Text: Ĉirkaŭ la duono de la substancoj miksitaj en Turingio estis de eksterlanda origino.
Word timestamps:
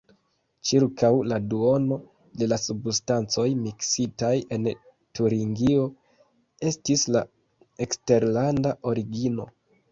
Ĉirkaŭ 0.67 1.09
la 1.31 1.37
duono 1.51 1.97
de 2.41 2.47
la 2.53 2.57
substancoj 2.63 3.45
miksitaj 3.59 4.33
en 4.59 4.67
Turingio 5.21 5.87
estis 6.73 7.07
de 7.17 7.25
eksterlanda 7.89 8.77
origino. 8.95 9.51